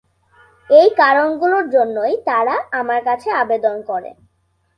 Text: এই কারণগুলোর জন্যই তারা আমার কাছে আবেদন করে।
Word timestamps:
এই 0.69 0.89
কারণগুলোর 0.97 1.65
জন্যই 1.69 2.15
তারা 2.25 2.55
আমার 2.79 2.99
কাছে 3.03 3.27
আবেদন 3.41 3.75
করে। 3.89 4.09